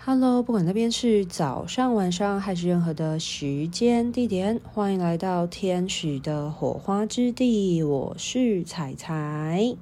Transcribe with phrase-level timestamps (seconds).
[0.00, 7.82] Hello，不管那边是早上、晚上还是任何的时间地点，欢迎来到天使的火花之地。
[7.82, 9.76] 我是彩彩。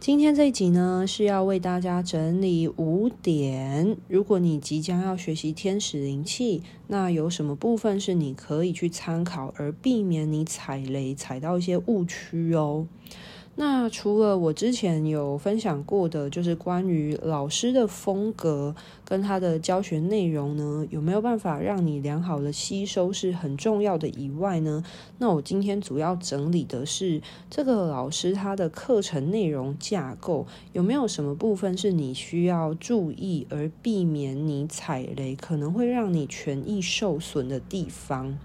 [0.00, 3.96] 今天这一集呢，是要为大家整理五点。
[4.08, 12.86] 如果你即将要学习天使灵气，那有什么部分是你可以去参考，而避免你踩雷、踩到一些误区哦。
[13.56, 24.82] 那除了我之前有分享过的，就是关于老师的风格跟他的教学内容呢，有没有办法让你良好的吸收是很重要的以外呢，
[25.18, 38.38] 那我今天主要整理的是这个老师他的课程内容架构，有没有什么部分是你需要注意而避免你踩雷，可能会让你权益受损的地方。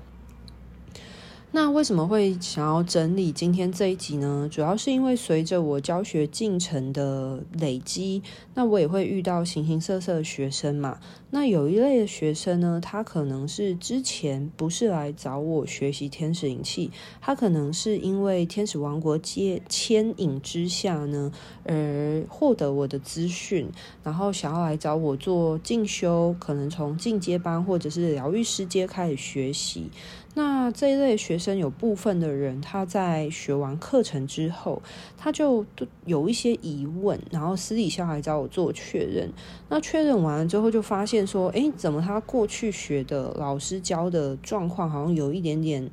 [1.56, 4.46] 那为什么会想要整理今天这一集呢？
[4.52, 8.22] 主要是因为随着我教学进程的累积，
[8.54, 11.00] 那我也会遇到形形色色的学生嘛。
[11.30, 21.32] 那有一类的学生呢，他可能是之前不是来找我学习天使灵气，他可能是因为天使王国接牵引之下呢，
[21.64, 23.72] 而获得我的资讯，
[24.04, 29.90] 然后想要来找我做进修，可能从进阶班或者是疗愈师阶开始学习。
[30.38, 34.82] 那这一类学生有部分的人，他在学完课程之后，
[35.18, 35.66] 他就
[36.06, 39.32] 有一些疑问，然后私底下来找我做确认。
[39.70, 45.90] 那确认完了之后，就发现说，诶，怎么他过去学的老师教的状况好像有一点点，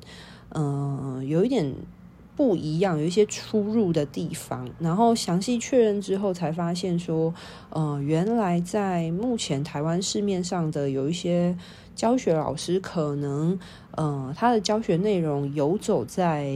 [0.53, 1.73] 嗯、有一点
[2.35, 4.69] 不一样，有一些出入的地方。
[4.77, 7.33] 然后详细确认之后，才发现说，
[7.69, 11.57] 呃，原来在目前台湾市面上的有一些。
[11.95, 13.57] 教学老师可能，
[13.91, 16.53] 呃，他的教学内容游走在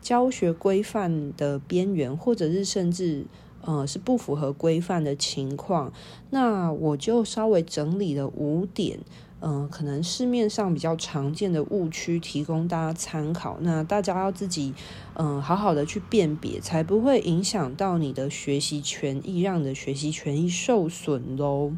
[0.00, 3.26] 教学规范的边缘，或者是甚至，
[3.60, 5.92] 呃，是不符合规范的情况。
[6.30, 8.98] 那我就稍微整理了五点，
[9.40, 13.58] 嗯、可能市面上比较常见的误区，提供大家参考。
[13.60, 14.72] 那大家要自己，
[15.14, 21.72] 嗯、好好的去辨别，才不会影响到你的学习权益，让你的学习权益受损喽。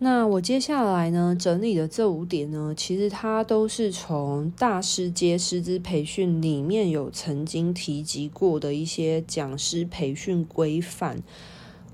[0.00, 11.20] 那我接下来呢，整理的这五点呢，其实它都是从大师阶师资培训里面有曾经提及过的一些讲师培训规范。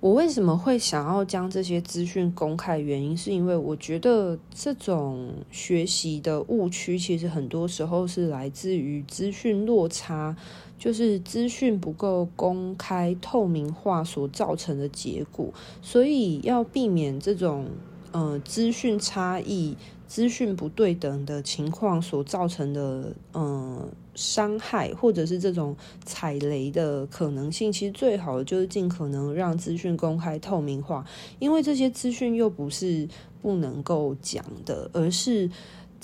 [0.00, 2.78] 我为什么会想要将这些资讯公开？
[2.78, 10.36] 原因是因为我觉得这种学习的误区，其实很多时候是来自于资讯落差，
[10.78, 15.48] 就是资讯不够公开透明化所造成的结果。
[15.80, 17.66] 所以要避免这种。
[18.14, 19.76] 呃，资讯差异、
[20.06, 31.04] 资讯不对等的情况所造成的呃伤害，或者是这种踩雷的可能性，其实最好的就是尽可能让资讯公开透明化，
[31.40, 33.08] 因为这些资讯又不是
[33.42, 35.50] 不能够讲的，而是。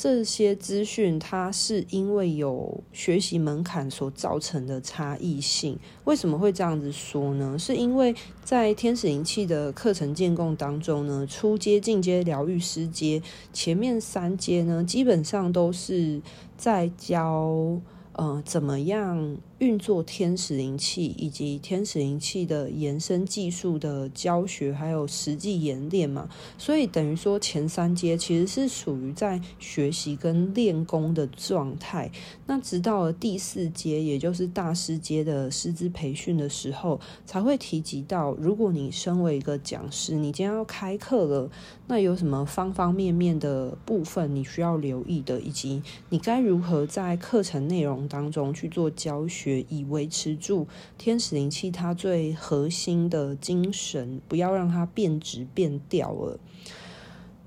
[0.02, 5.78] 这些资讯，它是因为有学习门槛所造成的差异性。
[6.04, 7.58] 为什么会这样子说呢？
[7.58, 13.20] 是因为在天使灵气的课程建构当中呢，初阶、进阶、疗愈师阶，
[13.52, 16.22] 前面三阶呢，基本上都是
[16.56, 17.78] 在教。
[18.14, 26.30] 呃，怎么样运作天使灵气，以及天使灵气的延伸技术的教学，还有实际演练嘛？
[26.56, 32.10] 所以等于说前三阶其实是属于在学习跟练功的状态。
[32.46, 41.50] 那直到了第四阶，也就是大师阶的师资培训的时候，才会提及到，如果你身为一个讲师，你今天要开课了，
[41.86, 50.68] 那有什么方方面面的部分你需要留意的，以及你该如何在课程内容当中去做教学，以维持住
[50.98, 56.38] 天使灵气它最核心的精神，不要让它变质变掉了。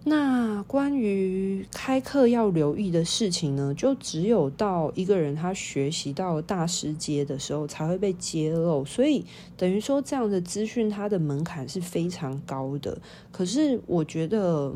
[0.06, 9.26] 那关于开课要留意的事情呢，就只有到一个人他学习到大师阶的时候才会被揭露，所以
[9.56, 13.02] 等于说这样的资讯它的门槛是非常高的。
[13.32, 14.74] 可是我觉得。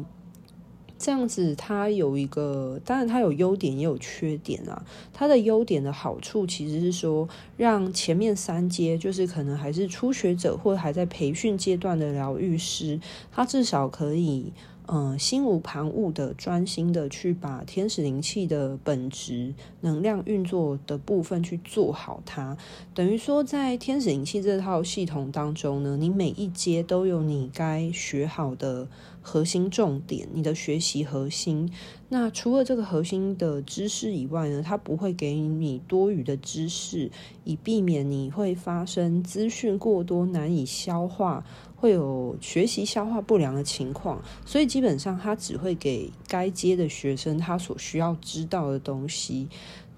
[0.97, 4.83] 这样子，它有一个，当然它有优点也有缺点啊。
[5.13, 12.99] 它的优点的好处其实是说，让前面三阶，就是可能还是初学者或还在培训阶段的疗愈师，
[13.31, 14.51] 他至少可以。
[14.89, 22.57] 嗯，心无旁骛的、专心的去把天使灵气的本质、能量运作的部分去做好它。
[22.93, 28.87] 等于说，在天使灵气这套系统当中呢，你每一阶都有你该学好的
[29.21, 31.69] 核心重点，你的学习核心。
[32.09, 37.11] 那除了这个核心的知识以外呢，它不会给你多余的知识，
[37.43, 41.43] 以避免你会发生资讯过多难以消化，
[41.77, 44.21] 会有学习消化不良的情况。
[44.45, 49.47] 所以基本上，他只会给该阶的学生他所需要知道的东西。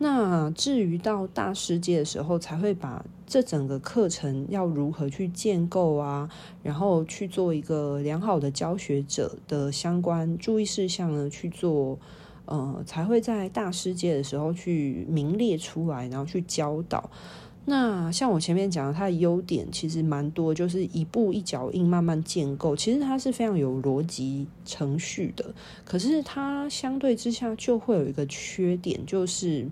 [0.01, 6.29] 那至于到大师阶的时候，才会把这整个课程要如何去建构啊，
[6.63, 11.99] 然后去做一个良好的教学者的相关注意事项呢，去做，
[12.45, 17.09] 呃，才会在大师阶的时候去明列出来，然后去教导。
[17.65, 25.53] 那像我前面讲的，它的优点其实蛮多，就是一步一脚印慢慢建构，其实它是非常有逻辑程序的。
[25.85, 29.67] 可是它相对之下就会有一个缺点，就是。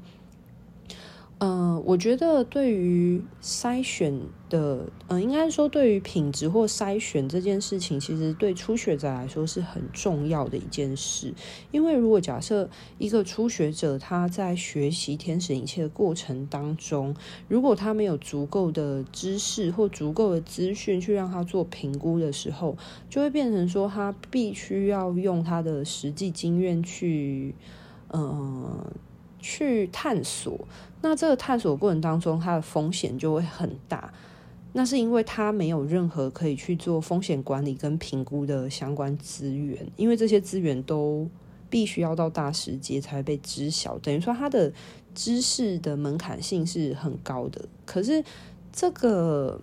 [1.40, 4.20] 嗯、我觉得对于筛选
[4.50, 11.32] 的，嗯、呃，应该说对于品质或筛选这件事情，其实对初学者来说是很重要的一件事。
[11.70, 12.68] 因为如果假设
[12.98, 17.16] 一个初学者他在学习天使灵气的过程当中，
[17.48, 22.76] 如果他没有足够的知识或足够的资讯去让他做评估的时候，
[23.12, 27.54] 就会变成说他必须要用他的实际经验去，
[28.12, 28.84] 嗯、
[29.40, 30.68] 去探索，
[31.02, 34.14] 那这个探索过程当中，它的风险就会很大。
[34.74, 41.28] 那是因为它没有任何可以去做风险管理跟评估的相关资源，因为这些资源都
[41.70, 43.98] 必须要到大师级才会被知晓。
[44.00, 44.72] 等于说，它的
[45.16, 47.66] 知识的门槛性是很高的。
[47.86, 48.24] 可是
[48.72, 49.60] 这个。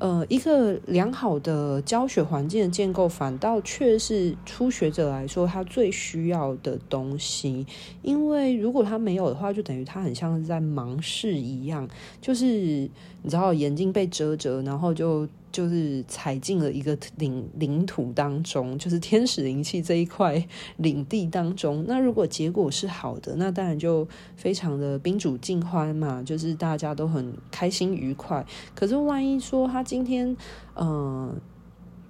[0.00, 7.66] 呃，一个良好的教学环境的建构，反倒却是初学者来说他最需要的东西。
[8.02, 11.88] 因为如果他没有的话，就等于他很像是在盲视一样，
[12.20, 15.28] 就是你知道眼睛被遮着，然后就。
[15.50, 20.46] 就是踩进了一个领领土当中，就是天使灵气这一块
[20.76, 21.84] 领地当中。
[21.88, 24.06] 那如果结果是好的，那当然就
[24.36, 28.44] 非常的宾主尽欢嘛，就是大家都很开心愉快。
[28.74, 30.36] 可是万一说他今天
[30.74, 31.34] 呃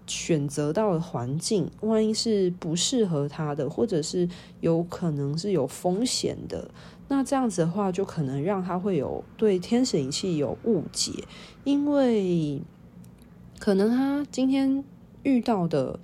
[0.06, 4.28] 选择到的环境，万一是不适合他的，或者是
[4.60, 6.68] 有可能是有风险的，
[7.06, 11.12] 那这样子的话，就可能让他会有对天使灵气有误解，
[11.62, 12.60] 因为。
[13.58, 14.82] 可能他今天
[15.22, 15.98] 遇到的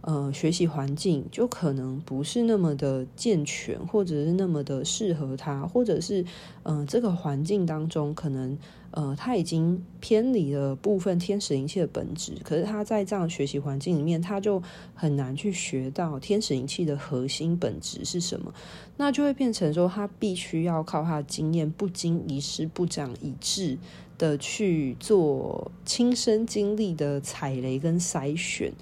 [0.00, 6.24] 呃学习环境就可能不是那么的健全，或者是那么的适合他，或者是
[6.62, 8.58] 呃这个环境当中可能
[8.90, 12.32] 呃他已经偏离了部分天使灵气的本质。
[12.42, 14.62] 可是他在这样的学习环境里面，他就
[14.94, 18.52] 很难去学到天使灵气的核心本质是什么，
[18.96, 23.78] 那就会变成说他必须要靠他的经验，不经一事不长一智。
[24.18, 28.72] 的去做亲身经历的踩雷跟筛选，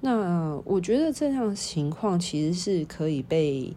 [0.00, 3.72] 那我觉得这样情况其实是可以被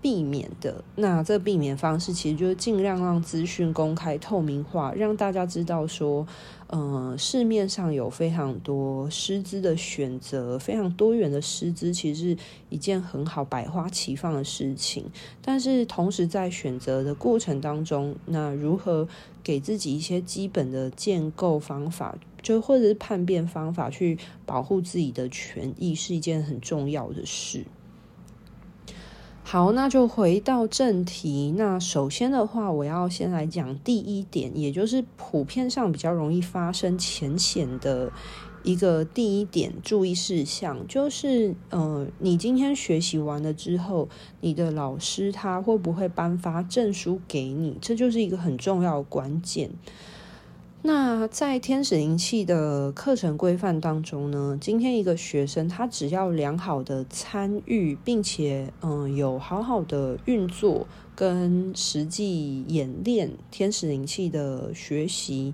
[0.00, 0.84] 避免的。
[0.94, 6.26] 那这避免方式其实就是尽量让资讯公开透明化，让大家知道说。
[6.68, 12.38] 呃，市面上有非常多师资的选择，非常多元的师资，其实是
[12.70, 15.04] 一件很好百花齐放的事情。
[15.40, 19.06] 但是同时在选择的过程当中，那如何
[19.44, 27.64] 给自己一些基本的建构方法，就或者是判变方法，去保护自己的权益，是一件很重要的事。
[29.48, 31.54] 好，那就回到正题。
[31.56, 38.10] 那首先的话，我要先来讲第一点，也就是普遍上比较容易发生浅显的
[38.64, 44.08] 一个第一点注意事项，就是呃，你今天学习完了之后，
[44.40, 47.78] 你的老师他会不会颁发证书给你？
[47.80, 49.70] 这就是一个很重要的关键。
[50.86, 65.52] 那在天使灵气的课程规范当中呢，今天一个学生他只要良好的参与，并且嗯有好好的运作跟实际演练天使灵气的学习，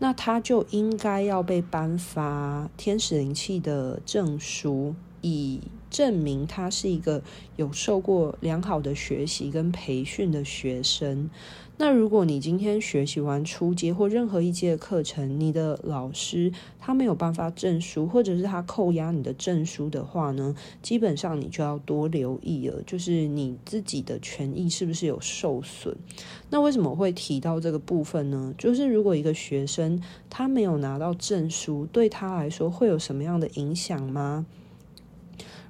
[0.00, 5.60] 那他就应该要被颁发天使灵气的证书，以
[5.90, 7.22] 证明他是一个
[7.54, 11.30] 有受过良好的学习跟培训的学生。
[11.78, 25.96] 那如果你今天学习完初阶或任何一阶的课程，你的老师他没有颁发证书，或者是他扣押你的证书的话呢，基本上你就要多留意了，就是你自己的权益是不是有受损？
[26.50, 28.54] 那为什么会提到这个部分呢？
[28.56, 30.00] 就是如果一个学生
[30.30, 34.46] 他没有拿到证书，对他来说会有什么样的影响吗？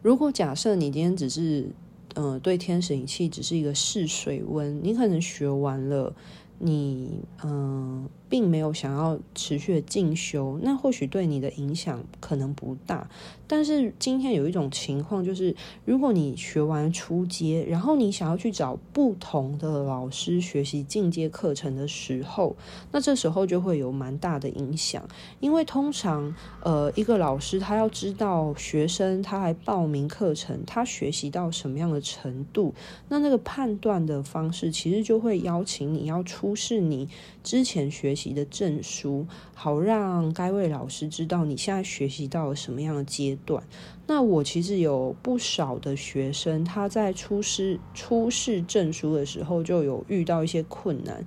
[0.02, 1.70] 如果假设你今天只是
[2.14, 6.14] 嗯，对天使仪器只是一个试水温，你可能学完了，
[6.58, 13.06] 你嗯、并没有想要持续的进修，那或许对你的影响可能不大。
[13.46, 22.56] 但是今天有一种情况，就是如果你学完初阶，然后你想要去找不同的老师学习进阶课程的时候，
[22.90, 25.06] 那这时候就会有蛮大的影响。
[25.38, 32.72] 因为通常，呃，一个老师他要知道学生他来报名课程，他学习到什么样的程度，
[33.10, 37.06] 那那个判断的方式，其实就会邀请你要出示你
[37.42, 43.62] 之前学习级的证书，好让该位老师知道你现在学习到了什么样的阶段。
[44.06, 51.24] 那我其实有不少的学生，他在出示出示证书的时候就有遇到一些困难。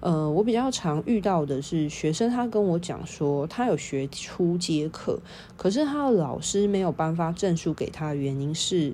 [0.00, 5.18] 呃，我比较常遇到的是学生，他跟我讲说，他有学初阶课，
[5.56, 8.92] 可是他的老师没有颁发证书给他的，原因是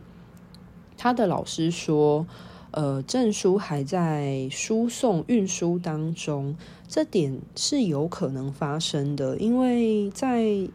[0.97, 2.25] 他的老师说，
[2.73, 10.69] 呃，证书还在输送运输当中，这点是有可能发生的，因为在。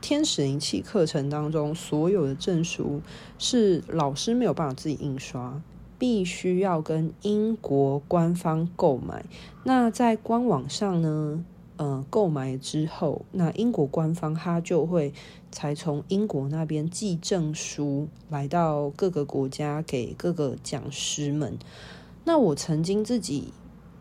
[0.00, 3.02] 天使灵气课程当中，所有的证书
[3.36, 5.60] 是老师没有办法自己印刷，
[5.98, 9.24] 必须要跟英国官方购买。
[9.64, 11.44] 那在官网上呢，
[11.78, 15.14] 呃，购买之后，那英国官方他就会
[15.50, 21.58] 才从英国那边寄证书来到各个国家给各个讲师们。
[22.24, 23.54] 那我曾经自己。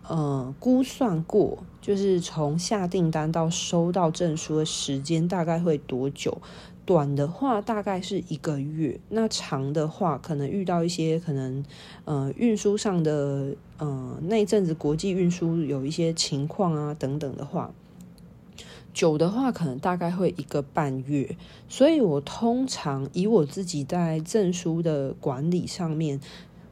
[0.10, 6.38] 呃，估算过，就是从下订单到收到证书的时间大概会多久？
[6.88, 11.63] 短的话大概是一个月，那长的话可能遇到一些可能
[12.06, 17.74] 呃运输上的呃那一阵子国际运输有一些情况啊等等的话，
[18.94, 21.36] 久的话可能大概会一个半月。
[21.67, 26.22] 所以我通常以我自己在证书的管理上面，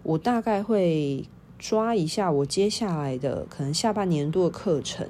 [0.01, 1.25] 我大概会。
[1.57, 5.07] 抓一下我接下来的可能下半年度的课程，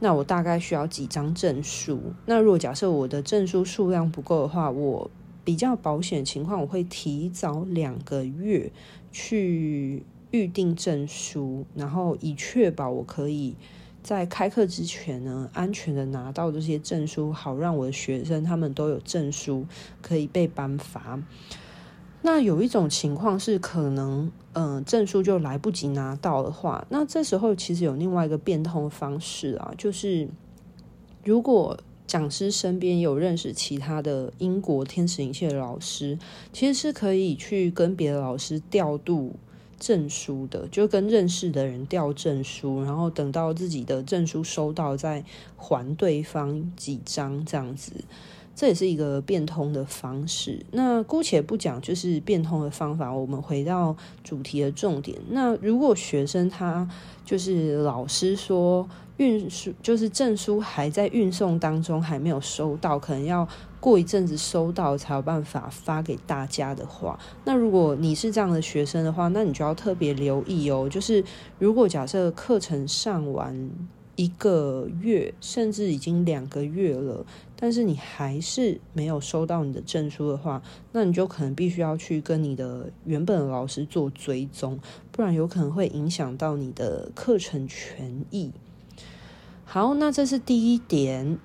[0.00, 2.00] 那我大概需要几张证书？
[2.26, 5.10] 那如果假设我的证书数量不够的话，我
[5.44, 8.70] 比较保险情况，我会提早两个月
[9.12, 13.54] 去预定证书，然后以确保我可以
[14.02, 19.66] 在开课之前呢，安全的拿到这些证书，好让我的学生他们都有证书
[20.02, 21.18] 可以被颁发。
[22.26, 30.26] 那有一种情况是可能，嗯、证书就来不及拿到的话，那这时候其实有另外一个变通方式啊，就是
[31.22, 36.18] 如果讲师身边有认识其他的英国天使灵气的老师，
[36.50, 39.34] 其实是可以去跟别的老师调度
[39.78, 45.22] 证书的，就跟认识的人调证书，然后等到自己的证书收到再
[45.58, 47.92] 还对方几张这样子。
[48.54, 50.64] 这也是一个变通的方式。
[50.70, 53.12] 那姑且不讲，就是变通的方法。
[53.12, 55.18] 我们回到主题的重点。
[55.30, 56.88] 那如果学生他
[57.24, 63.46] 就是老师说运输，就是证书还在运送当中，还没有收到，可能要
[63.80, 70.88] 过一阵子收到才有办法发给大家的话，那如果你是这样的学生的话，那你就要特别留意哦。
[70.90, 71.22] 就是
[71.58, 73.70] 如果假设课程上完
[74.16, 77.24] 一个月，甚至已经两个月了。
[77.64, 84.78] 但是你还是没有收到你的证书的话，那你就可能必须要去跟你的原本老师做追踪，
[85.10, 88.52] 不然有可能会影响到你的课程权益。
[89.64, 91.38] 好，那这是第一点。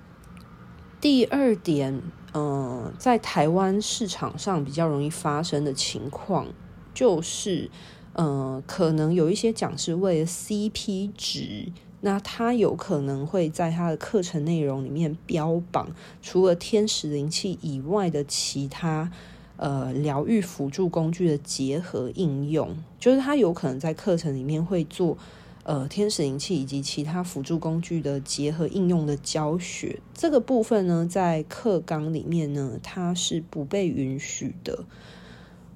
[1.00, 2.02] 第二点，
[2.34, 6.48] 嗯、在台湾市场上比较容易发生的情况，
[6.92, 7.70] 就是，
[8.12, 11.72] 嗯、可能有一些讲师为了 CP 值。
[12.02, 15.90] 那他有可能会在他的课程内容里面标榜，
[16.22, 19.10] 除了天使灵气以外的其他
[19.56, 25.18] 呃疗愈辅助工具的结合应用，就是他有可能在课程里面会做
[25.62, 30.00] 呃天使灵气以及其他辅助工具的结合应用的教学。
[30.14, 34.84] 这个部分呢，在课纲里面呢，它是不被允许的。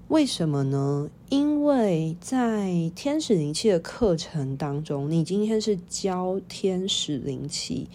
[0.09, 1.11] 为什么呢？
[1.31, 7.89] 因为在天使灵气的课程当中，你今天是教天使灵气，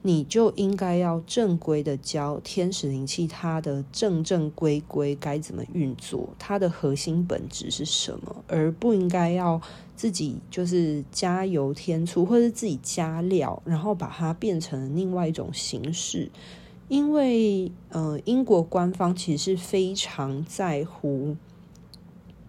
[0.00, 9.60] 你就应该要正规的教天使灵气，它的正正规规该怎么运作，它的核心本质是什么，而不应该要
[9.94, 16.30] 自己就是加油添醋，或者自己加料，然后把它变成另外一种形式。
[16.88, 21.36] 因为，呃，英国官方其实是非常在乎，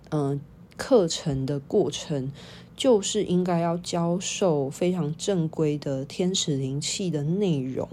[0.09, 0.39] 嗯、
[0.77, 2.31] 课程的过程
[2.77, 7.87] 就是应该要教授非常正规的天使灵气的内容。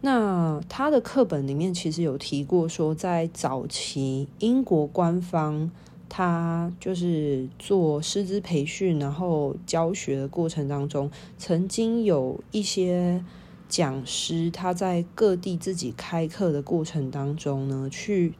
[0.00, 5.70] 那他的课本里面其实有提过说，在早期英国官方
[6.08, 13.22] 他就是做师资培训，然后教学的过程当中，曾经有一些
[13.70, 18.34] 讲师他在各地自己开课的过程当中呢，去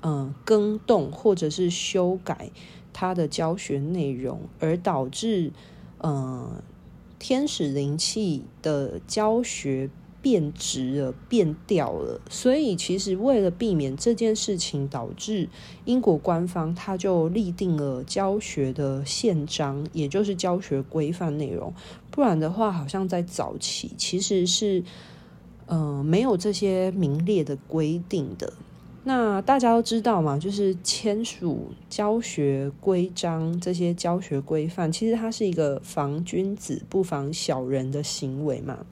[0.00, 2.50] 嗯更动或者是修改
[2.92, 5.52] 他的教学内容，而导致
[5.98, 6.62] 嗯
[7.18, 9.90] 天使灵气的教学。
[10.24, 15.50] 变质了，变掉了，所以其实为了避免这件事情导致
[15.84, 21.74] 英国官方他就立定了教学的宪章，也就是教学规范内容。
[22.14, 24.78] 不然的话，好像在早期其实是
[25.66, 28.52] 嗯、呃、没有这些明列的规定的。
[29.02, 38.86] 那大家都知道嘛，就是签署教学规章这些教学规范，其实它是一个防君子不防小人的行为嘛。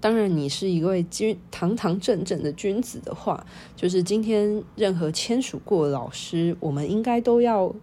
[0.00, 3.46] 当然，你是一位君堂堂正正的君子的话，
[3.76, 7.74] 就是今天任何签署过的老师，我们应该都要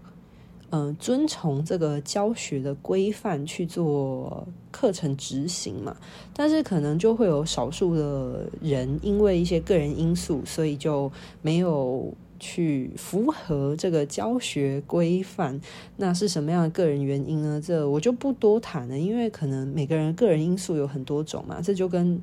[0.74, 5.96] 嗯、遵从这个教学的规范去做课程执行嘛。
[6.34, 11.12] 但是可能就会有少数的人因为一些个人因素，所以就
[11.42, 12.14] 没有。
[12.40, 15.62] 去符合这个教学规范，
[15.96, 17.62] 那是什么样的个人原因呢？
[17.66, 22.22] 这我就不多谈了，因为可能每个人个人因素有很多种嘛，这就跟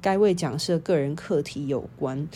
[0.00, 2.26] 该位讲师的个人课题有关。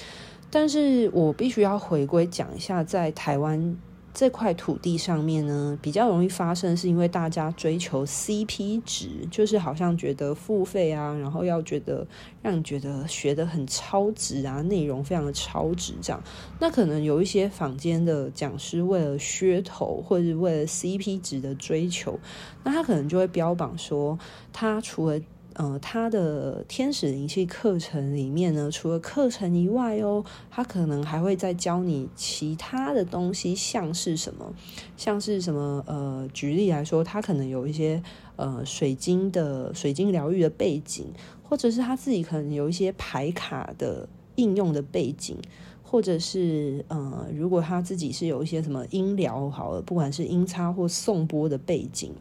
[0.50, 3.78] 但是我必须要回归讲一下，在台湾。
[4.14, 12.06] 这块土地上面呢，比较容易发生，是因为大家追求 CP 值，就是好像觉得付费啊，然后要觉得
[12.42, 16.22] 让你觉得学得很超值啊，内容非常的超值这样。
[16.58, 22.18] 那可能有一些坊间的讲师为了噱头，或者是为了 CP 值的追求，
[22.62, 24.18] 那他可能就会标榜说，
[24.52, 25.18] 他除了
[25.54, 34.52] 呃，他的天使灵气课程里面呢，除了课程以外哦，他可能还会再教你其他的东西，像是什么，
[34.96, 38.02] 像是什么呃，举例来说，他可能有一些
[38.36, 41.06] 呃水晶的水晶疗愈的背景，
[41.42, 45.36] 或者是他自己可能有一些牌卡的应用的背景，
[45.82, 52.14] 或者是呃，如果他自己是有一些什么音疗好了，不管是音叉或颂钵的背景。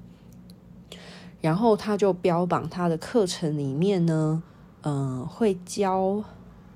[1.41, 4.43] 然后他就标榜他的课程里面呢，
[4.81, 6.23] 嗯、呃，会教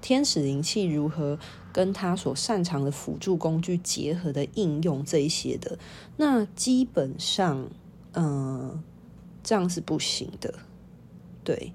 [0.01, 1.37] 天使灵气如何
[1.71, 5.77] 跟他所擅长的辅助工具结合的应用这一些的。
[6.17, 7.69] 那基本上，
[8.13, 8.83] 嗯、呃，
[9.43, 10.53] 这样是不行的，
[11.43, 11.73] 对，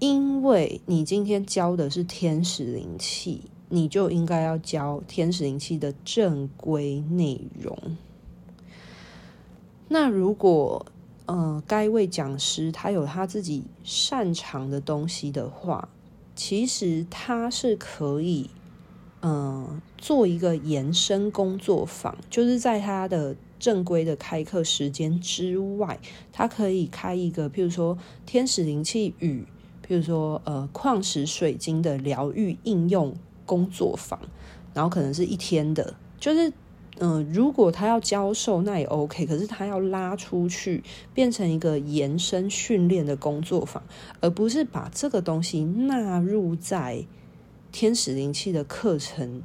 [0.00, 7.78] 因为你今天教的是天使灵气，你就应该要教天使灵气的正规内容。
[9.88, 10.86] 那如果
[11.26, 15.88] 呃，该位讲师他有他自己擅长的东西的话，
[16.36, 18.48] 其实他是可以，
[19.22, 25.98] 嗯、做一个延伸工作坊，就是在他的正规的开课时间之外，
[26.32, 29.44] 他可以开一个，譬如说天使灵气与，
[29.84, 33.12] 譬如说呃矿石水晶的疗愈应用
[33.44, 34.20] 工作坊，
[34.72, 36.52] 然后可能是一天的，就是。
[36.98, 39.26] 嗯、如果他要教授，那也 OK。
[39.26, 40.82] 可是他要拉出去，
[41.12, 43.82] 变成一个延伸训练的工作坊，
[44.20, 47.04] 而不是把这个东西纳入在
[47.70, 49.42] 天使灵气的课程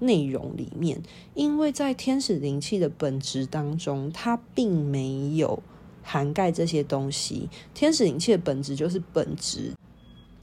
[0.00, 1.00] 内容里面。
[1.34, 5.62] 因为在天使灵气的本质当中，它并没有
[6.02, 7.48] 涵盖这些东西。
[7.74, 9.72] 天使灵气的本质就是本质。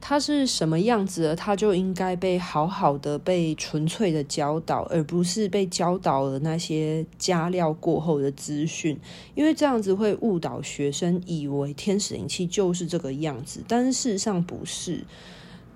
[0.07, 8.99] 他是什么样子的，它就应该被好好的、被纯粹的教导，而不是被教导了那些加料过后的资讯，
[9.33, 15.03] 因为这样子会误导学生，以为天使灵气就是这个样子，但是事实上不是。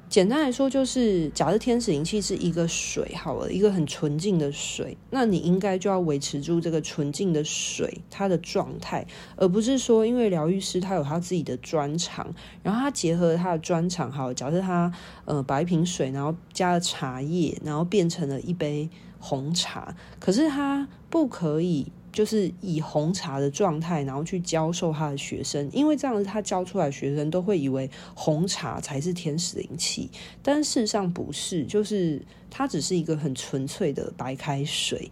[0.09, 14.91] 简单来说，就是假设天使灵气是一个水，好了，一个很纯净的水，那你应该就要维持住这个纯净的水它的状态，而不是说因为疗愈师他有他自己的专长，然后他结合他的专长，好，假设他
[15.25, 21.91] 呃把一瓶水，然后加了茶叶，然后变成了一杯红茶，可是他不可以。
[22.11, 30.09] 就是以红茶的状态，然后去教授他的学生，因为这样子他教出来学生都会以为红茶才是天使灵气，
[30.41, 35.11] 但事实上不是，就是它只是一个很纯粹的白开水，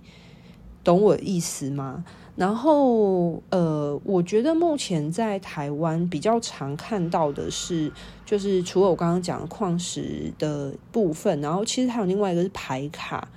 [0.84, 2.04] 懂我意思吗？
[2.36, 7.92] 然后呃，我觉得目前在台湾比较常看到的是，
[8.26, 13.28] 就是除了我刚刚讲的矿石的部分，然后其实还有另外一个是牌卡。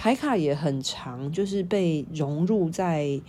[0.00, 3.20] 牌卡也很常，就是被融入在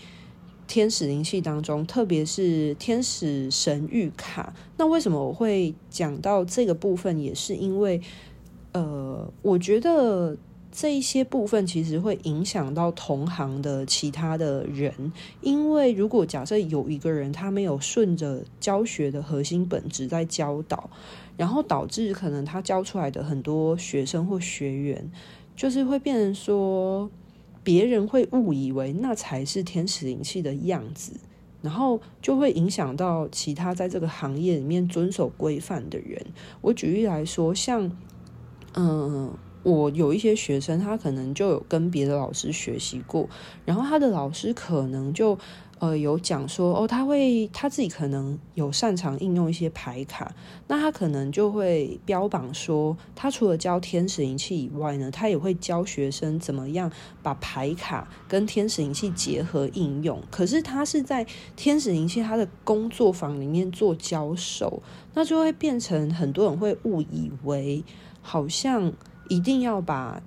[0.68, 4.54] 天使灵气当中，特别是天使神谕卡。
[4.78, 7.20] 那为什么我会讲到这个部分？
[7.20, 8.00] 也是因为，
[8.72, 10.38] 呃，我觉得
[10.72, 20.90] 这一些部分其实会影响到同行的其他的人，因为如果假设有一个人他没有顺着教学的核心本质在教导，
[21.36, 25.12] 然后导致可能他教出来的很多学生或学员，
[25.62, 27.08] 就是会变成说
[27.64, 31.14] 别人会误以为那才是天使灵气的样子，
[31.62, 36.26] 然后就会影响到其他在这个行业里面遵守规范的人。
[36.62, 37.92] 我举例来说，像
[38.74, 39.32] 嗯。
[39.64, 43.30] 我有一些学生，他可能就有跟别的老师学习过，
[43.64, 45.38] 然后他的老师可能就
[45.82, 50.32] 呃有讲说，哦，他会他自己可能有擅长应用一些牌卡，
[50.68, 56.92] 那他可能就会标榜说，他除了教天使灵气以外呢，他也会教学生怎么样
[57.24, 60.22] 把牌卡跟天使灵气结合应用。
[60.30, 64.84] 可是他是在天使灵气他的工作坊里面做教授，
[65.16, 67.84] 那就会变成很多人会误以为
[68.22, 68.94] 好像。
[69.30, 70.22] 一定要把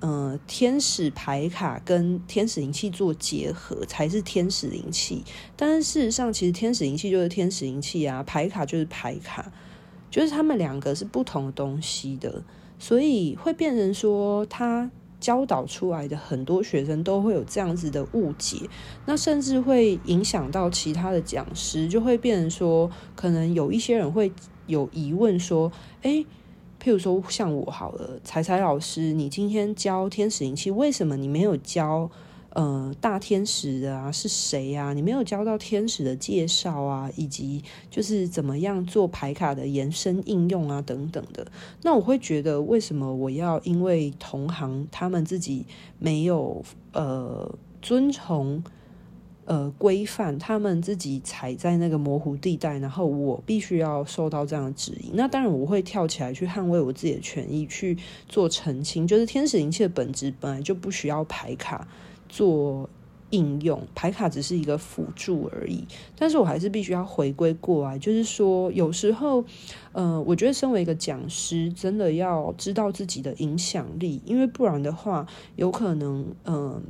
[0.00, 5.22] 呃天使牌卡跟天使灵气做结合，才是天使灵气。
[5.56, 9.52] 但是事实上，其实天使灵气就是天使灵气啊，牌卡就是牌卡，
[10.10, 12.42] 就是他们两个是不同的东西的，
[12.78, 18.68] 所以会变成说，他教导出来的很多学生都会有这样子的误解，
[19.04, 24.32] 那甚至会影响到其他的讲师，就会变成说，可能有一些人会
[24.66, 25.70] 有疑问说，
[26.02, 26.24] 诶。
[26.82, 32.10] 譬如说，像我好了，彩彩老师，你今天教天使灵气，为什么你没有教
[32.54, 34.10] 呃大天使的啊？
[34.10, 34.94] 是谁啊？
[34.94, 41.46] 你没有教到天使的介绍啊，以及就是怎么样做牌卡的延伸应用啊等等的。
[41.82, 45.66] 那我会觉得，为什么我要因为同行他们自己
[45.98, 48.64] 没有呃遵从？
[49.46, 55.10] 呃，规范他们自己踩在那个模糊地带，然后我必须要受到这样的指引。
[55.14, 57.98] 那当然，我会跳起来去捍卫我自己的权益，去
[58.28, 59.06] 做澄清。
[59.06, 61.88] 就是天使灵气的本质本来就不需要牌卡
[62.28, 62.88] 做
[63.30, 65.84] 应用，牌卡只是一个辅助而已。
[66.16, 69.44] 但是我还是必须要回归过来，就是说，有时候，
[69.92, 75.26] 呃，我觉得身为一个讲师，真的要知道自己的影响力，因为不然的话，
[75.56, 76.82] 有可能，嗯、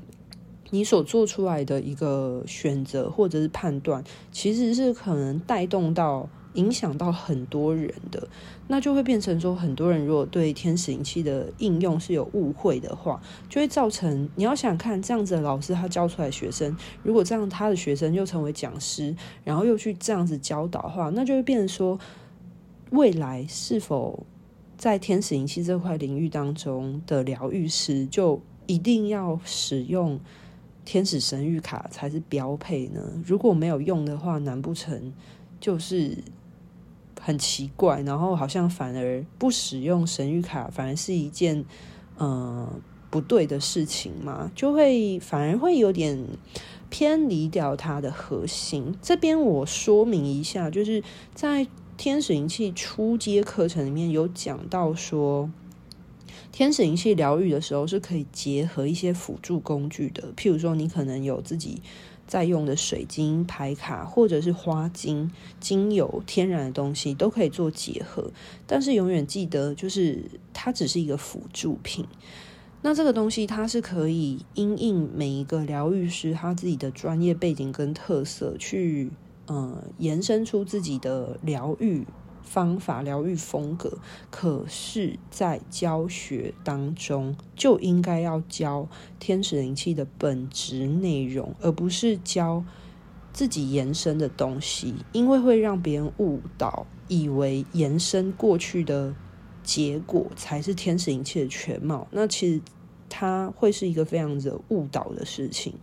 [0.71, 8.29] 你所做出来的一个选择或者是判断，其实是可能带动到影响到很多人的，
[8.69, 21.99] 那就会变成说，很多人如果对天使灵气的应用是有误会的话，就会造成你要想看这样子的老师他教出来学生，如果这样他的学生又成为讲师，然后又去这样子教导的话，那就会变成说，
[22.91, 24.27] 未来是否
[24.77, 30.19] 在天使灵气这块领域当中的疗愈师，就一定要使用。
[30.85, 33.01] 天使神谕卡才是标配呢。
[33.25, 35.13] 如果没有用的话，难不成
[35.61, 36.17] 就是
[37.21, 38.01] 很奇怪？
[38.03, 41.65] 然后好像反而不使用神谕卡，反而是一件
[42.17, 42.69] 呃
[43.11, 44.51] 不对的事情嘛？
[44.55, 46.19] 就会反而会有点
[46.89, 48.97] 偏离掉它的核心。
[49.01, 51.03] 这边我说明一下，就是
[51.35, 51.67] 在
[51.97, 55.51] 天使灵气初阶课程里面有讲到说。
[56.53, 61.81] 天使灵气疗愈的时候是可以结合一些辅助工具的，譬如说你可能有自己
[62.27, 68.31] 在用的水晶牌卡，或者是花精、精油、天然的东西都可以做结合。
[68.67, 72.05] 但是永远记得，就是它只是一个辅助品。
[72.83, 79.11] 那这个东西它是可以因应每一个疗愈师他自己的专业背景跟特色去，
[79.47, 82.07] 呃，延伸出自己的疗愈。
[82.51, 88.89] 方法疗愈风格，可是，在教学当中就应该要教
[89.21, 92.65] 天使灵气的本质内容，而不是教
[93.33, 99.15] 自己延伸的东西，因为会让别人误导，以为延伸过去的
[99.63, 102.09] 结果才是天使灵气的全貌。
[102.11, 102.61] 那其实
[103.09, 105.75] 它会是一个非常的误导的事情。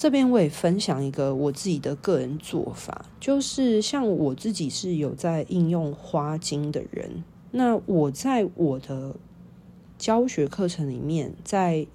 [0.00, 9.14] 这边我也分享一个我自己的个人做法，就是像我自己是有在应用花精的人，那我在我的
[9.98, 11.86] 教学课程里面，在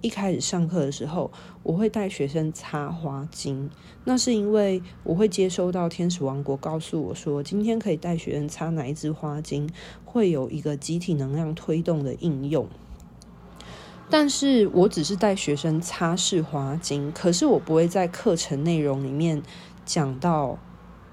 [0.00, 1.30] 一开始上课的时候，
[1.62, 3.70] 我会带学生擦花精，
[4.02, 9.70] 那是因为我会接收到天使王国告诉我说，今天可以带学生擦哪一支花精，
[10.04, 12.66] 会有一个集体能量推动的应用。
[14.10, 19.42] 但是我只是带学生擦拭花精，可是我不会在课程内容里面
[19.84, 20.58] 讲到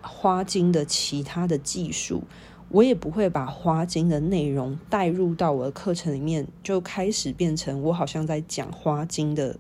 [0.02, 2.24] 花精的其他的技术，
[2.70, 9.58] 我也不会把花精的内容带入到我的课程里面，就开始变成我好像在讲花精的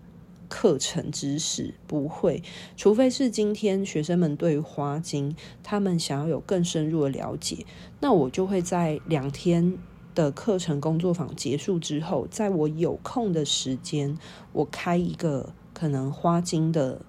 [0.48, 2.44] 课程知识，不会，
[2.76, 7.65] 除非是今天学生们对于花精他们想要有更深入的了解，
[8.02, 9.80] 那我就会在两天。
[10.15, 14.17] 的课程工作坊结束之后，在我有空的时间，
[14.54, 17.02] 我开一个可能花精的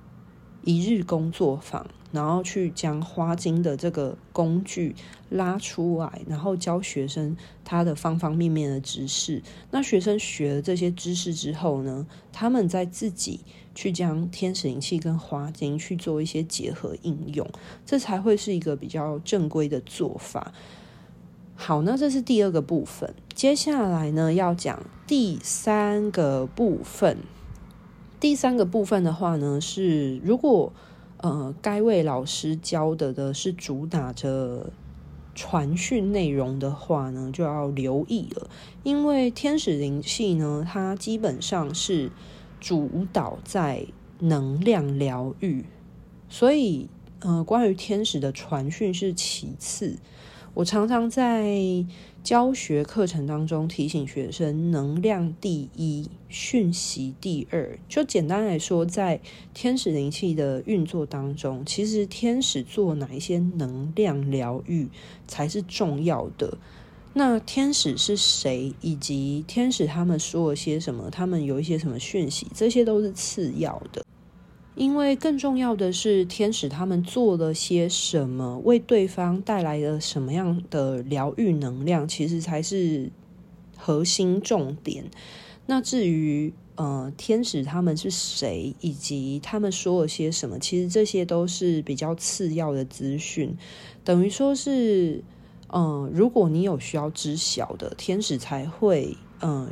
[0.65, 1.87] 一日工作坊。
[2.13, 4.95] 然后去将花精的这个工具
[5.31, 7.35] 拉出来，然后教学生
[7.65, 9.43] 他的方方面面的知识。
[9.71, 13.41] 那学生学了这些知识之后呢，他们再自己
[13.75, 17.51] 去将天使灵气跟花精去做一些结合应用，
[17.87, 20.53] 这才会是一个比较正规的做法。
[21.55, 23.15] 好，那这是第二个部分。
[23.35, 27.19] 接下来呢，要讲第三个部分。
[28.19, 30.73] 第三个部分的话呢，是如果。
[31.19, 34.73] 呃，该位老师教的的是主打着
[35.37, 38.51] 传讯内容的话呢，就要留意了。
[38.83, 42.11] 因为天使灵气呢，它基本上是
[42.59, 43.87] 主导在
[44.19, 45.65] 能量疗愈，
[46.29, 46.89] 所以
[47.21, 50.01] 呃，关于天使的传讯是其次。
[50.55, 51.83] 我常常在
[52.23, 57.79] 教学课程当中提醒学生：能量第一，讯息第二。
[57.89, 59.19] 就简单来说，在
[59.55, 64.89] 天使灵气的运作当中，其实天使做哪一些能量疗愈
[65.27, 66.59] 才是重要的。
[67.15, 74.05] 那天使是谁，以及天使他们说了些什么，他们有一些什么讯息，这些都是次要的。
[74.75, 83.11] 因为更重要的是，天使他们做了些什么，为对方带来了什么样的疗愈能量，其实才是
[83.77, 85.11] 核心重点。
[85.67, 93.55] 那至于呃，天使他们是谁，以及他们说了些什么，其实这些都是比较次要的资讯。
[94.03, 95.23] 等于说是，
[95.69, 99.71] 嗯、如果你有需要知晓的，天使才会嗯、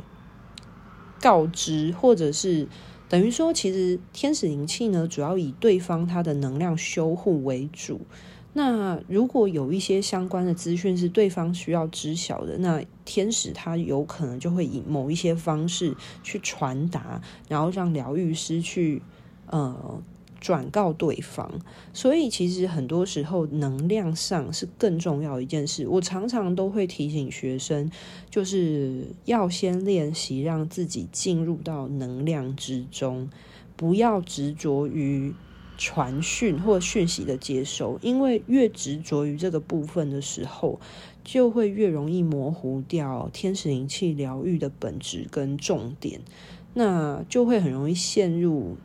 [1.19, 2.67] 告知，或者是。
[3.11, 7.99] 等于说，其实天使灵气呢，主要以对方他的能量修护为主。
[8.53, 15.93] 那如果有一些相关的资讯是对方需要知晓的，那天使他有可能就会以某一些方式
[16.23, 19.01] 去传达，然后让疗愈师去
[19.47, 20.01] 呃。
[20.41, 21.61] 转告对方，
[21.93, 25.87] 所以其实很多时候能量上是更重要一件事。
[25.87, 27.91] 我常常都会提醒学生，
[28.31, 33.29] 就是要先练习让自己进入到能量之中，
[33.75, 35.31] 不要执着于
[35.77, 40.79] 传讯或讯息的接收，因为越执着于这个部分的时候，
[41.23, 46.21] 就会越容易模糊掉天使灵气疗愈的本质跟重点，
[46.73, 48.77] 那就会很容易陷入。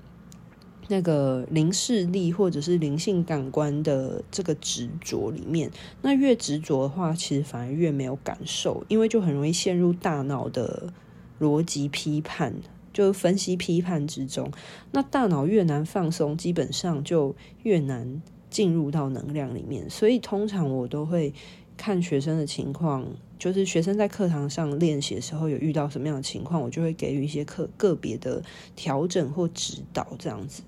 [0.88, 5.70] 那个灵视力或者是灵性感官的这个执着里面，
[6.02, 10.92] 那越执着的话，其实反而越没有感受，因为就很容易陷入大脑的
[11.40, 12.54] 逻辑批判，
[12.92, 14.50] 就分析批判之中。
[14.92, 19.90] 那大脑越难放松，基本上就越难进入到能量里面。
[19.90, 21.34] 所以通常我都会。
[21.76, 23.04] 看学生的情况，
[23.38, 28.42] 就是学生在课堂上练习的时候有遇到什么样的情况，我就会给予一些课个别的
[28.74, 30.62] 调整或指导这样子。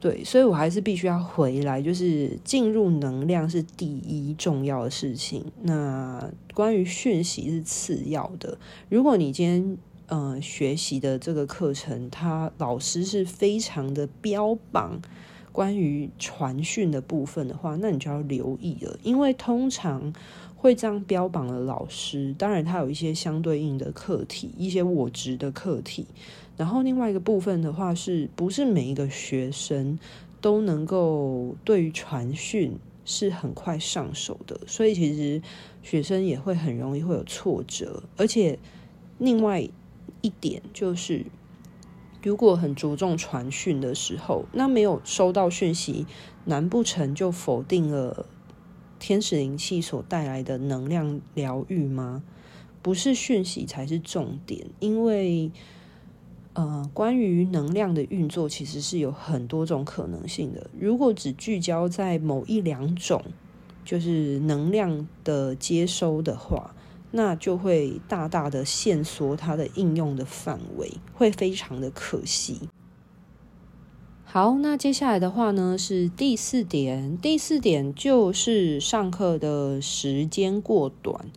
[0.00, 5.44] 对，所以我还是必须要回来，就是进入能量是第一重要的事情。
[5.62, 8.58] 那关于讯息是次要的。
[8.88, 15.00] 如果你今天呃学习的这个课程，他老师是非常的标榜。
[15.52, 20.12] 关于传讯的部分的话，那你就要留意了，因为通常
[20.56, 26.06] 会这样标榜的老师，当然他有一些相对应的课题，一些我执的课题。
[26.56, 29.98] 然后另外一个部分的话，是不是每一个学生
[30.40, 32.72] 都能够对于传讯
[33.04, 34.58] 是很快上手的？
[34.66, 35.42] 所以其实
[35.82, 38.58] 学生也会很容易会有挫折，而且
[39.18, 39.68] 另外
[40.22, 41.26] 一点就是。
[42.22, 46.06] 如果很着重传讯的时候，那没有收到讯息，
[46.44, 48.26] 难不成就否定了
[48.98, 52.22] 天使灵气所带来的能量疗愈吗？
[52.80, 55.50] 不是讯息才是重点，因为
[56.52, 60.68] 呃，关于能量的运作，其实是有很多种可能性的。
[60.78, 63.22] 如果只聚焦在某一两种，
[63.84, 66.74] 就是能量的接收的话。
[67.12, 72.68] 那就会大大的限缩它的应用的范围，会非常的可惜。
[74.24, 81.30] 好，那接下来的话呢，是第四点，第四点就是上课的时间过短。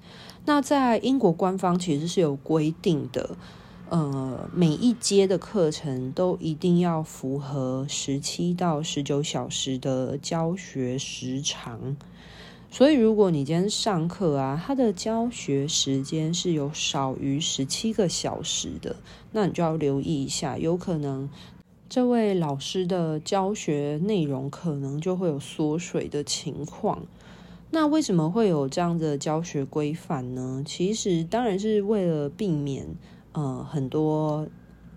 [0.45, 3.35] 那在英国官方其实是有规定的，
[3.89, 11.97] 呃，每一阶的课程都一定要符合十七到十九小时的教学时长。
[12.77, 18.97] 所以，如果你今天上课啊，他的教学时间是有少于十七个小时的，
[19.31, 21.29] 那你就要留意一下，有可能
[21.87, 27.03] 这位老师的教学内容可能就会有缩水的情况。
[27.71, 30.61] 那为什么会有这样的教学规范呢？
[30.65, 32.85] 其实当然是为了避免
[33.31, 34.49] 呃很多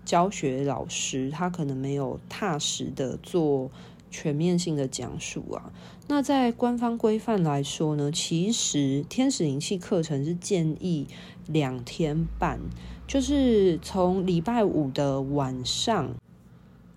[0.03, 3.71] 教学老师他可能没有踏实的做
[4.09, 5.71] 全面性的讲述啊。
[6.07, 11.07] 那在官方规范来说呢，其实天使灵气课程是建议
[11.47, 12.59] 两天半，
[13.07, 16.15] 就是从礼拜五的晚上。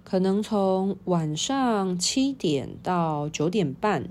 [0.04, 4.10] 可能从晚上七点到九点半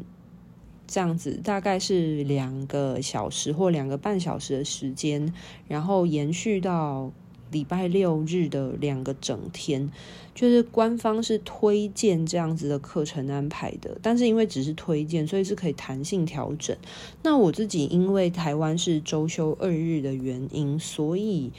[0.88, 5.32] 这样子，大概是两个小时或两个半小时的时间，
[5.68, 7.12] 然后延续到
[7.52, 9.92] 礼拜六日的两个整天，
[10.34, 16.76] 就是官方是推荐这样子的课程安排的，但是因为只是推荐，所以是可以弹性调整。
[17.22, 21.52] 那我自己因为台湾是周休二日的原因，所以。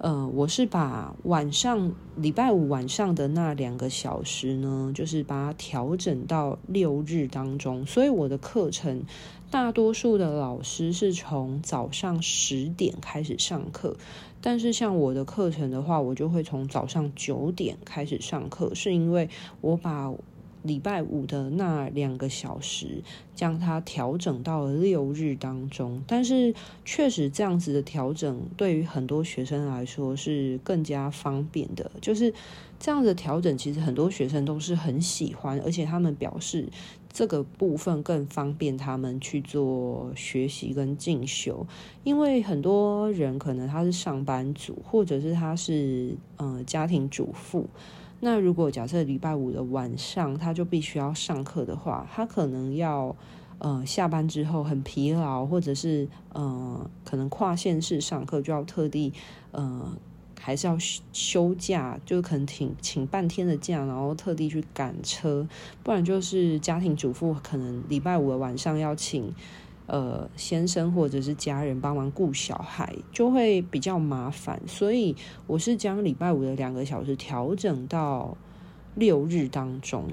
[0.00, 9.02] 呃，我是把晚上礼拜五晚上的那两个小时呢，就是把它调整到六日当中，所以我的课程
[9.50, 13.96] 大多数的老师是从早上十点开始上课，
[14.40, 19.28] 但是像我的课程的话，我就会从早上九点开始上课，是因为
[19.60, 20.12] 我把。
[20.64, 23.00] 礼拜五的那两个小时，
[23.32, 26.02] 将它调整到了六日当中。
[26.04, 26.52] 但是，
[26.84, 31.88] 确实这样子的调整对于很多学生来说是更加方便的。
[32.00, 32.34] 就是
[32.78, 36.68] 这样子的调整，其实很多学生都是很喜欢，而且他们表示
[37.18, 41.66] 这个部分更方便他们去做学习跟进修。
[42.04, 47.66] 因为很多人可能他是上班族，或者是他是呃家庭主妇。
[48.20, 53.16] 那如果假设礼拜五的晚上他就必须要上课的话，他可能要
[53.58, 59.12] 呃下班之后很疲劳，或者是呃可能跨县市上课就要特地
[59.50, 59.92] 呃
[60.40, 60.76] 还是要
[61.12, 65.46] 休假，就可能请请半天的假，然后特地去赶车，
[65.82, 69.34] 不然就是家庭主妇可能礼拜五的晚上要请。
[69.90, 78.36] 呃，先生或者是家人帮忙顾小孩，就会比较麻烦，所以我是将礼拜五的两个小时调整到
[78.94, 80.04] 六日当中。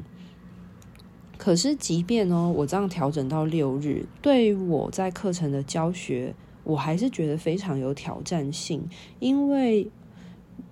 [1.38, 6.34] 可是，即便呢，我这样调整到六日，对我在课程的教学，
[6.64, 8.88] 我还是觉得非常有挑战性，
[9.20, 9.92] 因为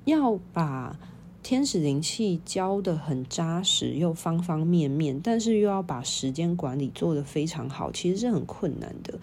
[0.05, 0.97] 要把。
[1.45, 9.19] 天使灵气教得很扎实，又方方面面，但是又要把时间管理做得非常好，其实是很困难的。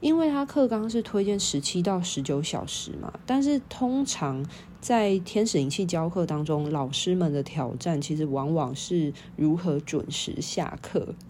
[0.00, 4.42] 因为他课纲是推荐十七到十九小时嘛，但是通常
[4.80, 11.14] 在天使灵气教课当中，老师们的挑战其实往往是如何准时下课，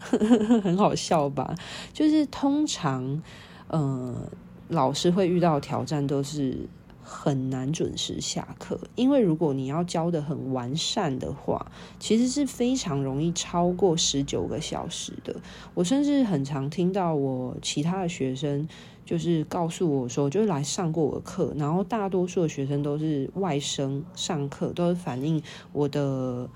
[0.62, 1.52] 很好笑吧？
[1.92, 3.20] 就是通常，
[3.66, 4.30] 呃，
[4.68, 6.68] 老师会遇到挑战都是。
[7.12, 11.66] 很难准时下课，因为如果你要教得很完善的话，
[11.98, 15.34] 其实是非常容易超过十九个小时的。
[15.74, 18.68] 我甚至很常听到我其他的学生
[19.04, 25.42] 就是告诉我说，就是来上过我的课，然后大多数的学生都是外生上课，都是反映
[25.72, 26.48] 我的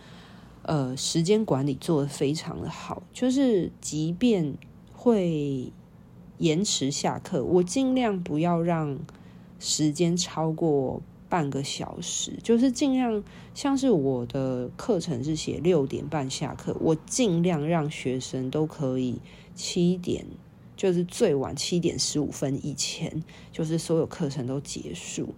[0.62, 4.56] 呃时间管理做得非常的好，就是即便
[4.92, 5.72] 会
[6.38, 8.96] 延迟下课，我尽量不要让。
[9.66, 13.24] 时间超过半个小时，就是尽量
[13.54, 19.18] 像是我的课程是写六点半下课，我尽量让学生都可以
[19.54, 20.26] 七点，
[20.76, 25.34] 就是最晚七点十五分以前，就是所有课程都结束。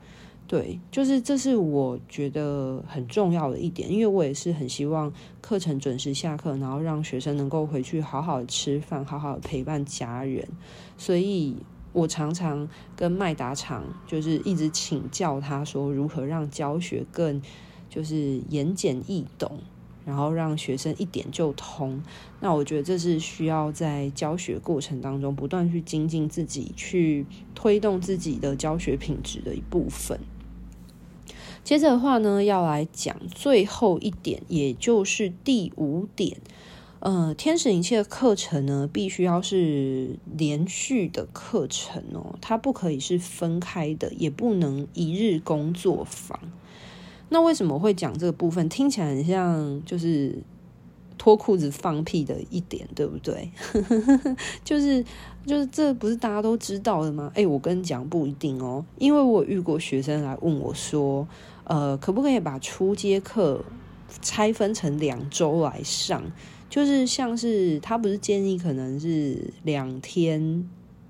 [0.49, 10.49] 对，就是这是我觉得很重要的一点，因为我也是很希望课程准时下课，然后让学生能够回去好好吃饭，好好陪伴家人，
[10.99, 11.55] 所以。
[11.97, 17.41] 我常常跟麦达场就是一直请教他说如何让教学更
[17.89, 19.61] 就是言简意懂，
[20.05, 22.03] 然后让学生一点就通。
[22.41, 30.21] 那我觉得这是需要在教学过程当中不断去精进自己，去推动自己的教学品质的一部分。
[31.65, 36.43] 接着的话呢，要来讲最后一点，也就是第五点。
[37.07, 46.37] 呃，天使灵气的课程呢，必须要是连续的课程哦，它不可以是分开的，也不能一日工作坊。
[47.29, 48.69] 那为什么会讲这个部分？
[48.69, 50.43] 听起来很像就是
[51.17, 53.53] 脱裤子放屁的一点，对不对？
[54.65, 55.05] 就是
[55.47, 57.31] 就是这不是大家都知道的吗？
[57.37, 61.29] 哎，我跟你讲不一定哦，因为我遇过学生来问我说，
[61.63, 63.65] 呃，可不可以把初阶课
[64.21, 66.21] 拆分成两周来上？
[66.69, 70.69] 就是像是他不是建议可能是两天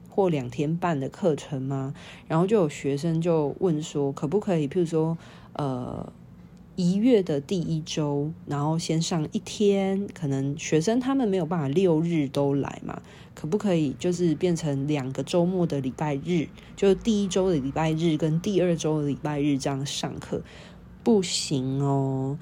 [0.09, 1.95] 或两天半的课程吗？
[2.29, 5.19] 然后就有学生就问说，可不可以，譬如说，
[5.55, 6.13] 呃，
[6.75, 13.03] 一月的第一周，然后先上一天，可能学生他们没有办法六日都来嘛，
[13.35, 20.43] 可不可以就是变成两个周末的礼拜日，就第一周的礼拜日跟第二周的礼拜日这样上课？
[21.03, 22.39] 不行哦，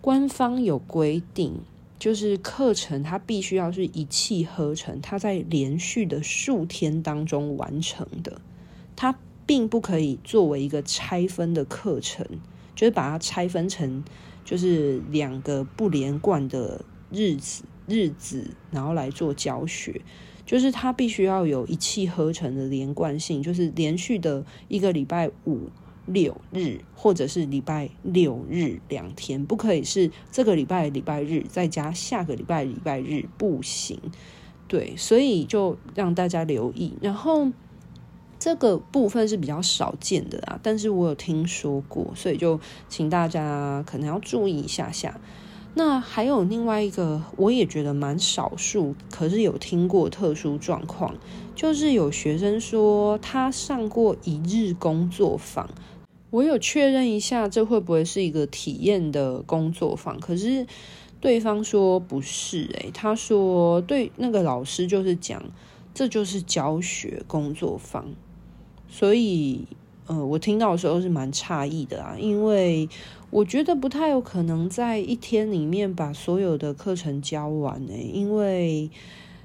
[0.00, 1.60] 官方有规定，
[1.98, 8.40] 就是课程它必须要是一气呵成，它在连续的数天当中完成的，
[8.94, 12.26] 它并不可以作为一个拆分的课程。
[12.74, 14.02] 就是把它拆分成，
[14.44, 20.00] 就是两个不连贯的日子，日子，然后来做教学。
[20.44, 25.68] 就是它必须要有一气呵成的连贯性，就是连续的一个礼拜五
[26.06, 33.98] 六日，或者是礼拜六日两天，不可以是这个礼拜礼拜日再加下个礼拜礼拜日，不行。
[34.68, 37.50] 对，所以就让大家留意，然后。
[38.36, 45.18] 这个部分是比较少见的啊，但是我有听说过，所以就请大家可能要注意一下下。
[45.72, 51.14] 那还有另外一个，我也觉得蛮少数，可是有听过特殊状况，
[51.54, 55.70] 就是有学生说他上过一日工作坊，
[56.34, 60.18] 我有确认一下，这会不会是一个体验的工作坊？
[60.18, 60.66] 可是
[61.20, 65.40] 对方说不是，欸，诶，他说对，那个老师就是讲，
[65.94, 68.12] 这就是教学工作坊。
[68.88, 69.64] 所以，
[70.08, 72.88] 呃，我听到的时候是蛮诧异的啊，因为
[73.30, 77.92] 我觉得不太有可能在一天里面把所有的课程教完呢。
[77.94, 78.90] 因为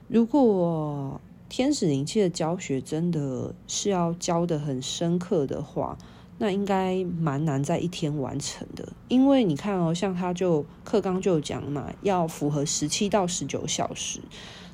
[0.07, 5.95] 如果天使灵气的教学真的是要教得很深刻的话，
[6.39, 8.91] 那应该蛮难在一天完成的。
[9.07, 14.19] 因为你看哦，像他就课纲就讲嘛，要符合十七到十九小时。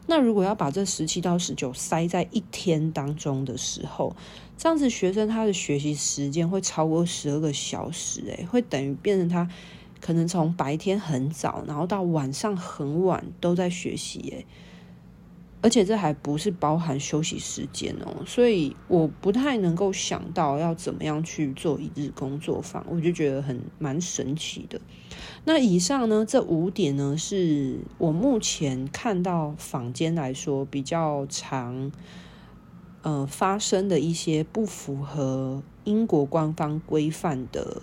[0.08, 4.16] 那如果要把这十七到十九塞在一天当中的时候，
[4.56, 9.50] 这样子学生他的学习时间会超过十二个小时，诶，会等于变成他
[10.00, 14.46] 可能从白天很早，然后到晚上很晚都在学习，诶。
[15.66, 24.80] 而且这还不是包含休息时间哦，所以我不太能够想到要怎么样去做一日工作坊，我就觉得很蛮神奇的。
[25.44, 31.92] 那以上呢，这五点呢，是我目前看到坊间来说比较常
[33.02, 37.82] 呃发生的一些不符合英国官方规范的。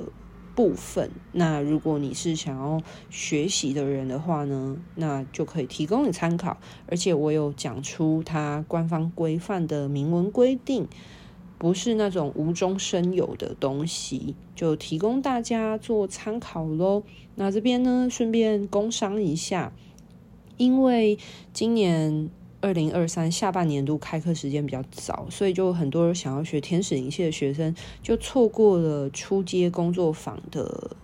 [0.54, 2.80] 部分，那如果你是想要
[3.10, 6.58] 学习的人的话呢，那就可以提供你参考。
[6.86, 10.86] 而且我有讲出它官方规范的明文规定，
[11.58, 17.02] 不是那种无中生有的东西，就提供大家做参考喽。
[17.34, 19.72] 那这边呢，顺便工商一下，
[20.56, 21.18] 因为
[21.52, 22.30] 今年。
[22.62, 30.96] 二零二三下半年度开课时间比较早，所以就很多想要学天使灵气的学生就错过了初阶工作坊的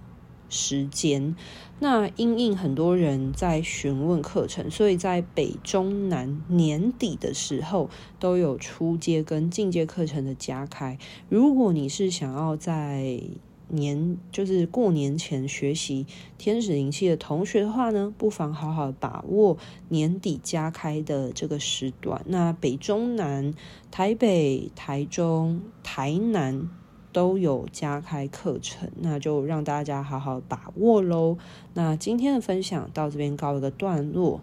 [0.48, 1.36] 时间。
[1.80, 10.98] 那因应很多人在询问课程，所以在北中南年底的时候都有初阶跟进阶课程的加开。
[11.28, 13.20] 如果你是想要在
[13.68, 16.06] 年就是过年前学习
[16.36, 19.56] 天使灵气的同学的话呢，不妨好好把握
[19.88, 22.22] 年底加开的这个时段。
[22.26, 23.54] 那北中南、
[23.90, 26.68] 台北、台中、台南
[27.12, 31.36] 都有加开课程，那就让大家好好把握喽。
[31.74, 34.40] 那今天的分享到这边告一个段落，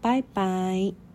[0.00, 1.05] 拜拜。